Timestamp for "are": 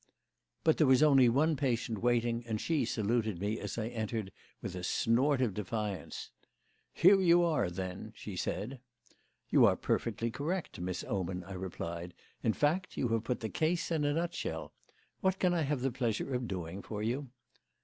7.43-7.69, 9.67-9.75